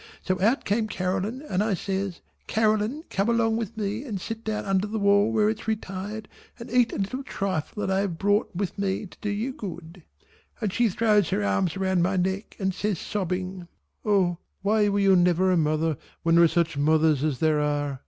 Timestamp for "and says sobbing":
12.57-13.67